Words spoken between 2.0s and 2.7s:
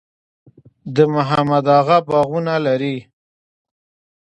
باغونه